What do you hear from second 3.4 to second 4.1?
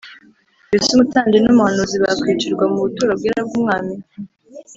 bw’Umwami?